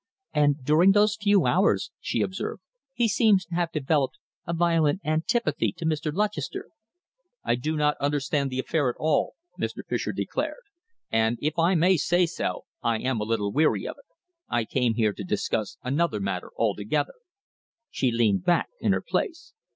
[0.33, 5.71] "And during those few hours," she observed, "he seems to have developed a violent antipathy
[5.73, 6.11] to Mr.
[6.11, 6.69] Lutchester."
[7.43, 9.85] "I do not understand the affair at all," Mr.
[9.87, 10.63] Fischer declared,
[11.11, 14.11] "and, if I may say so, I am a little weary of it.
[14.49, 17.13] I came here to discuss another matter altogether."
[17.91, 19.53] She leaned back in her place.